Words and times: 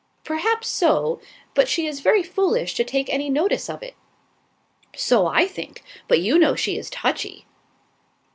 "Perhaps 0.23 0.67
so; 0.67 1.21
but 1.53 1.69
she 1.69 1.85
is 1.85 1.99
very 1.99 2.23
foolish 2.23 2.73
to 2.73 2.83
take 2.83 3.07
any 3.11 3.29
notice 3.29 3.69
of 3.69 3.83
it." 3.83 3.93
"So 4.95 5.27
I 5.27 5.45
think; 5.45 5.83
but 6.07 6.19
you 6.19 6.39
know 6.39 6.55
she 6.55 6.75
is 6.75 6.89
touchy." 6.89 7.45